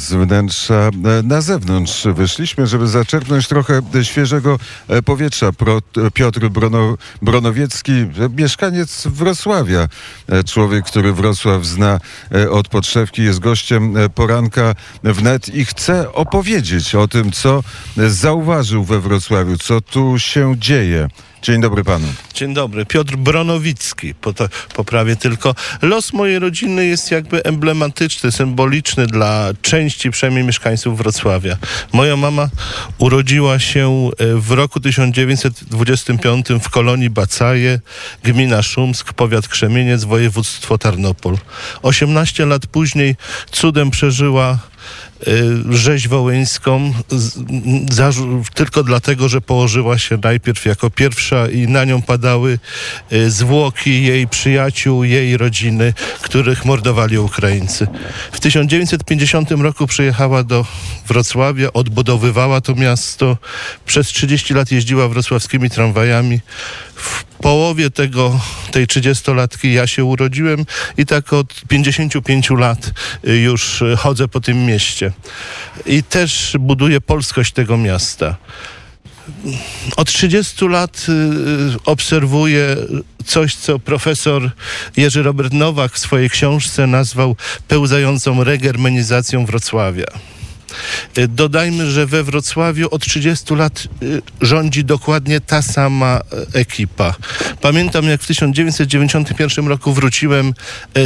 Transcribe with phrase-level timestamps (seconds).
[0.00, 5.50] z wnętrza e, na zewnątrz wyszliśmy, żeby zaczerpnąć trochę świeżego e, powietrza.
[6.14, 9.88] Piotr Brono, Bronowiecki, e, mieszkaniec Wrocławia,
[10.46, 12.00] człowiek, który Wrocław zna
[12.50, 17.62] od podszewki, jest gościem poranka wnet i chce opowiedzieć o tym, co
[17.96, 21.08] zauważył we Wrocławiu, co tu się dzieje.
[21.42, 22.06] Dzień dobry panu.
[22.34, 22.86] Dzień dobry.
[22.86, 24.14] Piotr Bronowicki.
[24.74, 25.54] poprawię tylko.
[25.82, 31.56] Los mojej rodziny jest jakby emblematyczny, symboliczny dla części przynajmniej mieszkańców Wrocławia.
[31.92, 32.48] Moja mama
[32.98, 37.80] urodziła się e, w roku 1925 w kolonii Bacaje,
[38.24, 41.36] gmina Szumsk, powiat Krzemieniec, województwo Tarnopol.
[41.82, 43.16] 18 lat później
[43.50, 44.58] cudem przeżyła
[45.70, 46.92] rzeź wołyńską
[48.54, 52.58] tylko dlatego, że położyła się najpierw jako pierwsza i na nią padały
[53.12, 57.86] y, zwłoki jej przyjaciół, jej rodziny, których mordowali Ukraińcy.
[58.32, 60.66] W 1950 roku przyjechała do
[61.06, 63.36] Wrocławia, odbudowywała to miasto.
[63.86, 66.40] Przez 30 lat jeździła wrocławskimi tramwajami.
[67.00, 72.90] W połowie tego, tej 30-latki ja się urodziłem i tak od 55 lat
[73.28, 75.12] y, już chodzę po tym mieście.
[75.86, 78.36] I też buduję polskość tego miasta.
[79.96, 81.12] Od 30 lat y,
[81.84, 82.76] obserwuję
[83.26, 84.50] coś, co profesor
[84.96, 87.36] Jerzy Robert Nowak w swojej książce nazwał
[87.68, 90.06] pełzającą regermanizacją Wrocławia.
[91.18, 96.20] Y, dodajmy, że we Wrocławiu od 30 lat y, rządzi dokładnie ta sama
[96.54, 97.14] e, ekipa.
[97.60, 100.54] Pamiętam, jak w 1991 roku wróciłem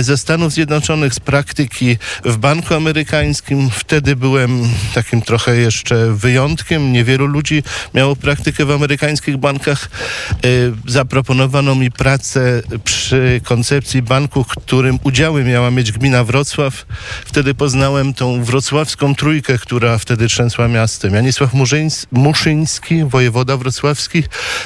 [0.00, 3.70] ze Stanów Zjednoczonych z praktyki w Banku Amerykańskim.
[3.70, 6.92] Wtedy byłem takim trochę jeszcze wyjątkiem.
[6.92, 7.62] Niewielu ludzi
[7.94, 9.90] miało praktykę w amerykańskich bankach.
[10.86, 16.86] Zaproponowano mi pracę przy koncepcji banku, którym udziały miała mieć gmina Wrocław.
[17.24, 21.14] Wtedy poznałem tą wrocławską trójkę, która wtedy trzęsła miastem.
[21.14, 21.50] Janisław
[22.12, 24.22] Muszyński, wojewoda wrocławski,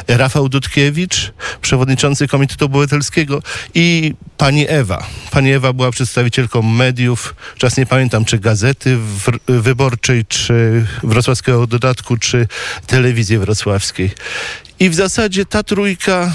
[0.08, 3.42] Rafał Dudkiewicz, przewodniczący Komitetu Obywatelskiego
[3.74, 5.07] i pani Ewa.
[5.30, 8.98] Pani Ewa była przedstawicielką mediów, czas nie pamiętam, czy gazety
[9.48, 12.46] wyborczej, czy wrocławskiego dodatku, czy
[12.86, 14.11] telewizji wrocławskiej.
[14.80, 16.33] I w zasadzie ta trójka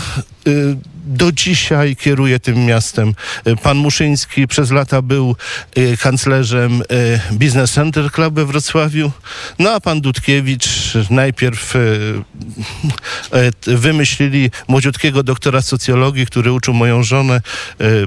[0.48, 3.14] y, do dzisiaj kieruje tym miastem.
[3.48, 5.36] Y, pan Muszyński przez lata był
[5.78, 6.84] y, kanclerzem
[7.32, 9.12] Business Center Club we Wrocławiu,
[9.60, 11.74] no a pan Dudkiewicz najpierw
[13.68, 17.42] wymyślili młodziutkiego doktora socjologii, który uczył moją żonę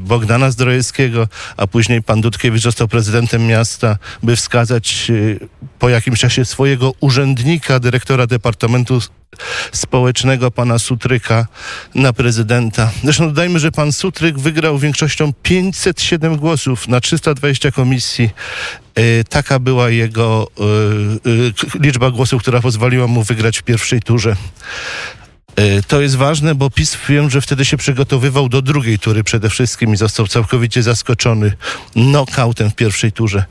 [0.01, 5.13] Bogdana Zdrojewskiego, a później pan Dudkiewicz został prezydentem miasta, by wskazać
[5.78, 9.01] po jakimś czasie swojego urzędnika, dyrektora Departamentu
[9.72, 11.47] społecznego pana Sutryka
[11.94, 12.91] na prezydenta.
[13.04, 18.30] Zresztą dodajmy, że pan Sutryk wygrał większością 507 głosów na 320 komisji.
[18.94, 24.36] E, taka była jego e, e, liczba głosów, która pozwoliła mu wygrać w pierwszej turze.
[25.88, 29.94] To jest ważne, bo PiS wiem, że wtedy się przygotowywał do drugiej tury przede wszystkim
[29.94, 31.53] i został całkowicie zaskoczony
[31.92, 33.44] knockoutem w pierwszej turze.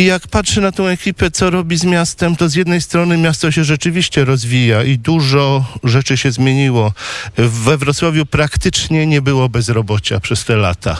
[0.00, 3.52] I jak patrzę na tą ekipę, co robi z miastem, to z jednej strony miasto
[3.52, 6.92] się rzeczywiście rozwija i dużo rzeczy się zmieniło.
[7.36, 10.96] We Wrocławiu praktycznie nie było bezrobocia przez te lata.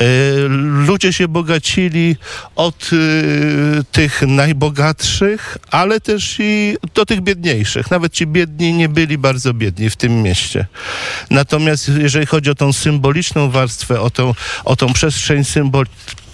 [0.00, 0.04] E,
[0.86, 2.16] ludzie się bogacili
[2.56, 7.90] od e, tych najbogatszych, ale też i do tych biedniejszych.
[7.90, 10.66] Nawet ci biedni nie byli bardzo biedni w tym mieście.
[11.30, 14.34] Natomiast jeżeli chodzi o tą symboliczną warstwę, o tą,
[14.64, 16.24] o tą przestrzeń symboliczną,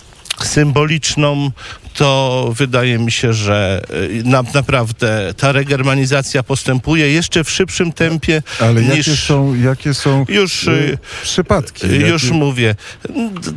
[0.45, 1.51] symboliczną,
[1.95, 8.43] to wydaje mi się, że y, na, naprawdę ta regermanizacja postępuje jeszcze w szybszym tempie.
[8.61, 9.07] Ale niż...
[9.07, 11.87] jakie są, jakie są już, y, y przypadki?
[11.87, 12.35] Już jakie...
[12.35, 12.75] mówię.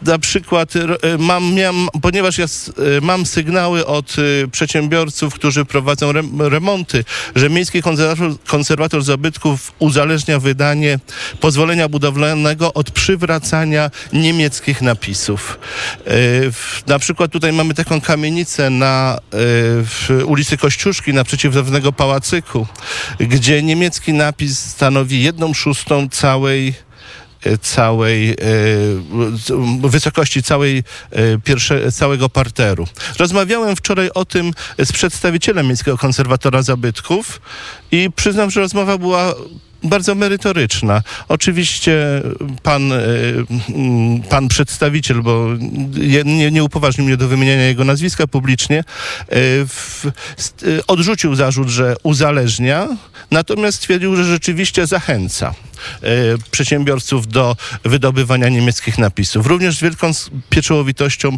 [0.06, 0.74] Na przykład
[1.20, 2.46] mam, miałem, ponieważ ja
[3.02, 4.16] mam sygnały od
[4.52, 7.04] przedsiębiorców, którzy prowadzą remonty,
[7.36, 11.00] że Miejski Konserwator, Konserwator Zabytków uzależnia wydanie
[11.40, 15.60] pozwolenia budowlanego od przywracania niemieckich napisów.
[16.88, 19.20] Na przykład tutaj mamy taką kamienicę na
[20.10, 22.68] y, ulicy Kościuszki naprzeciw dawnego pałacyku,
[23.20, 26.74] gdzie niemiecki napis stanowi jedną szóstą całej
[27.44, 28.36] e, całej y,
[29.90, 32.88] wysokości całej y, pierwsze, całego parteru.
[33.20, 37.42] Rozmawiałem wczoraj o tym z przedstawicielem Miejskiego Konserwatora Zabytków
[37.92, 39.34] i przyznam, że rozmowa była
[39.84, 41.02] bardzo merytoryczna.
[41.28, 42.22] Oczywiście
[42.64, 42.98] pan, e,
[43.70, 45.48] mm, pan przedstawiciel, bo
[46.26, 48.84] nie, nie upoważnił mnie do wymieniania jego nazwiska publicznie, e,
[49.68, 50.10] w, e,
[50.88, 52.88] odrzucił zarzut, że uzależnia,
[53.32, 55.54] natomiast stwierdził, że rzeczywiście zachęca
[56.52, 59.48] przedsiębiorców do wydobywania niemieckich napisów.
[59.48, 60.12] Również z wielką
[60.50, 61.38] pieczołowitością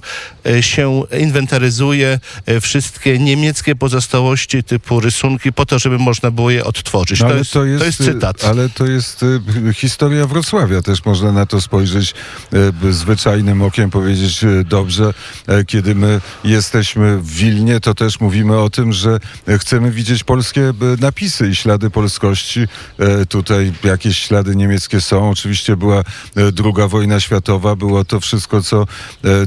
[0.62, 2.20] się inwentaryzuje
[2.62, 7.20] wszystkie niemieckie pozostałości typu rysunki po to, żeby można było je odtworzyć.
[7.20, 10.82] No, to, ale jest, to, jest, y, Ale to jest y, historia Wrocławia.
[10.82, 12.14] Też można na to spojrzeć
[12.84, 15.14] y, zwyczajnym okiem, powiedzieć y, dobrze.
[15.48, 19.20] E, Kiedy my jesteśmy w Wilnie, to też mówimy o tym, że
[19.60, 22.68] chcemy widzieć polskie y, napisy i ślady polskości.
[23.00, 25.30] E, Tutaj jakieś ślady niemieckie są.
[25.30, 26.04] Oczywiście była
[26.36, 28.88] e, druga wojna światowa, było to wszystko, co,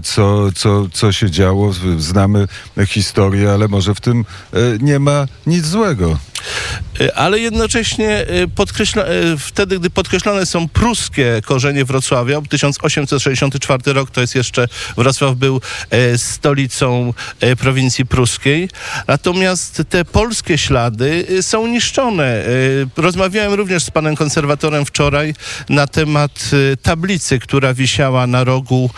[0.02, 1.72] co, co, co się działo.
[1.98, 2.48] Znamy
[2.86, 4.24] historię, ale może w tym
[4.80, 6.18] nie ma nic złego.
[7.14, 14.20] Ale jednocześnie y, podkreśla, y, wtedy, gdy podkreślone są pruskie korzenie Wrocławia, 1864 rok to
[14.20, 15.60] jest jeszcze, Wrocław był
[15.90, 18.68] e, stolicą e, prowincji pruskiej,
[19.08, 22.44] natomiast te polskie ślady są niszczone.
[22.96, 25.34] Rozmawiałem również z panem konserwatorem wczoraj
[25.68, 26.50] na temat
[26.82, 28.90] tablicy, która wisiała na rogu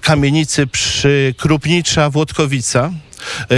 [0.00, 3.13] kamienicy przy Krupnicza Włodkowica e,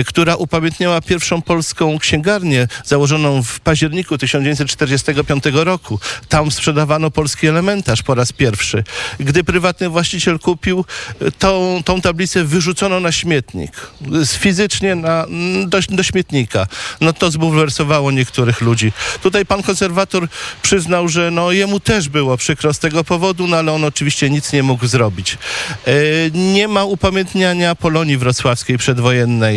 [0.06, 6.00] która upamiętniała pierwszą polską księgarnię założoną w październiku 1945 roku.
[6.28, 8.84] Tam sprzedawano polski elementarz po raz pierwszy.
[9.20, 10.84] Gdy prywatny właściciel kupił,
[11.20, 13.90] e, tą, tą tablicę wyrzucono na śmietnik.
[14.26, 15.26] Fizycznie na,
[15.66, 16.66] do, do śmietnika.
[17.00, 18.92] No to zbulwersowało niektórych ludzi.
[19.22, 20.28] Tutaj pan konserwator
[20.62, 24.52] przyznał, że no jemu też było przykro z tego powodu, no ale on oczywiście nic
[24.52, 25.38] nie mógł zrobić.
[25.86, 25.92] E,
[26.30, 29.55] nie ma upamiętniania Polonii Wrocławskiej przedwojennej.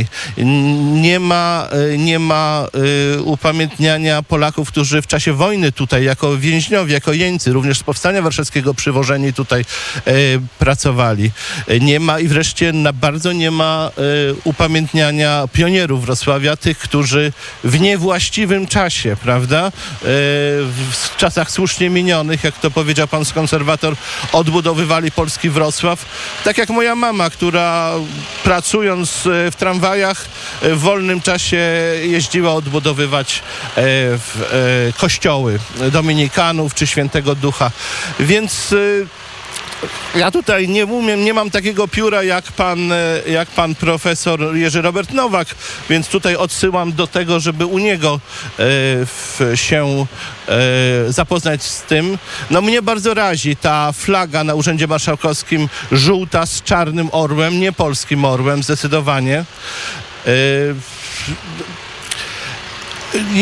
[0.94, 2.68] Nie ma, e, nie ma
[3.18, 8.22] e, upamiętniania Polaków, którzy w czasie wojny tutaj jako więźniowie, jako jeńcy, również z Powstania
[8.22, 10.13] Warszawskiego przywożeni tutaj e,
[10.60, 11.31] pracowali.
[11.81, 13.92] Nie ma i wreszcie na bardzo nie ma
[14.44, 19.72] upamiętniania pionierów Wrocławia, tych, którzy w niewłaściwym czasie, prawda,
[20.92, 23.96] w czasach słusznie minionych, jak to powiedział pan konserwator,
[24.31, 26.06] odbudowywali polski Wrocław.
[26.44, 27.94] Tak jak moja mama, która
[28.44, 29.88] pracując w tramwajach
[30.62, 31.57] e, w wolnym czasie
[32.01, 33.41] jeździła odbudowywać e,
[33.75, 34.50] w,
[34.89, 35.59] e, kościoły
[35.91, 37.71] dominikanów czy świętego ducha.
[38.19, 38.75] Więc
[40.15, 44.81] ja tutaj nie umiem, nie mam takiego pióra jak pan, e, jak pan profesor Jerzy
[44.81, 45.47] Robert Nowak,
[45.89, 48.19] więc tutaj odsyłam do tego, żeby u niego
[48.59, 50.05] e, się
[50.47, 52.17] e, zapoznać z tym.
[52.51, 58.25] No mnie bardzo razi ta flaga na Urzędzie Marszałkowskim żółta z czarnym orłem, nie polskim
[58.25, 59.45] orłem, zdecydowanie.
[61.27, 61.88] Ni-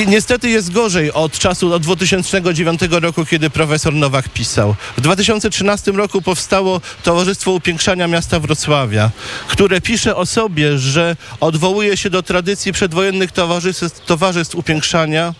[0.08, 4.76] Niestety jest gorzej od czasu od 2009 roku, kiedy profesor Nowak pisał.
[4.98, 9.12] W 2013 roku powstało Towarzystwo Upiększania Miasta Wrocławia,
[9.48, 15.34] które pisze o sobie, że odwołuje się do tradycji przedwojennych towarzystw, towarzystw upiększania.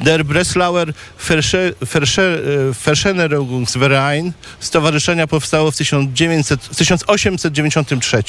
[0.00, 0.92] Der Breslauer
[1.28, 2.38] Versche- Versche-
[2.70, 8.22] e, Verschenerungsverein Stowarzyszenia powstało w 1900, 1893.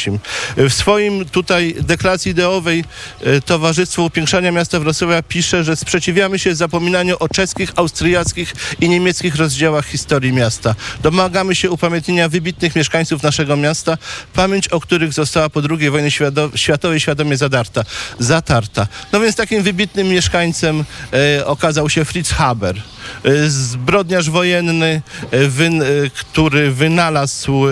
[0.57, 2.83] W swoim tutaj deklaracji ideowej
[3.23, 9.35] e, Towarzystwo Upiększania Miasta Wrocławia pisze, że sprzeciwiamy się zapominaniu o czeskich, austriackich i niemieckich
[9.35, 10.75] rozdziałach historii miasta.
[11.03, 13.97] Domagamy się upamiętnienia wybitnych mieszkańców naszego miasta,
[14.33, 16.11] pamięć o których została po II wojnie
[16.55, 17.83] światowej świadomie zadarta,
[18.19, 18.87] zatarta.
[19.11, 22.75] No więc takim wybitnym mieszkańcem e, okazał się Fritz Haber,
[23.24, 25.01] e, zbrodniarz wojenny,
[25.31, 27.66] e, e, który wynalazł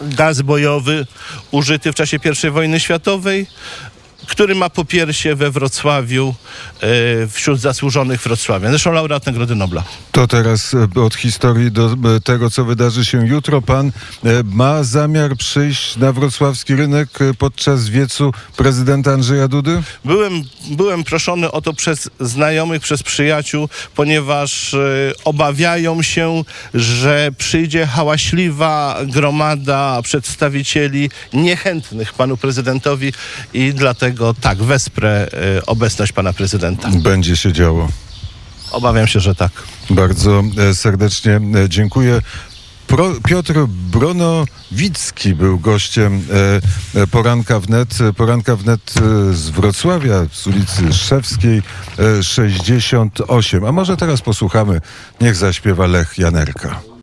[0.00, 1.06] gaz bojowy
[1.50, 3.46] użyty w czasie I wojny światowej,
[4.28, 6.34] który ma popiersie we Wrocławiu
[6.80, 6.86] e,
[7.28, 8.68] wśród zasłużonych Wrocławia.
[8.68, 9.84] Zresztą laureat Nagrody Nobla.
[10.12, 13.62] To teraz e, od historii do e, tego, co wydarzy się jutro.
[13.62, 13.92] Pan
[14.44, 19.82] ma zamiar przyjść na wrocławski rynek podczas wiecu prezydenta Andrzeja Dudy?
[20.04, 24.76] Byłem, byłem proszony o to przez znajomych, przez przyjaciół, ponieważ
[25.24, 33.12] obawiają się, że przyjdzie hałaśliwa gromada przedstawicieli niechętnych panu prezydentowi
[33.54, 36.88] i dlatego tak, wesprę e, obecność pana prezydenta.
[36.90, 37.88] Będzie się działo.
[38.70, 39.52] Obawiam się, że tak.
[39.90, 42.20] Bardzo e, serdecznie e, dziękuję.
[42.86, 46.22] Pro, Piotr Bronowicki był gościem
[46.94, 47.98] e, e, Poranka Wnet.
[48.16, 48.94] Poranka Wnet
[49.32, 51.62] z Wrocławia, z ulicy Szewskiej
[51.98, 53.64] e, 68.
[53.64, 54.80] A może teraz posłuchamy,
[55.20, 56.93] niech zaśpiewa Lech Janerka.